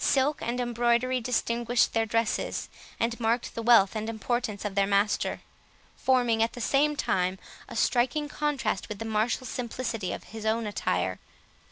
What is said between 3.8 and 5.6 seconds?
and importance of their master;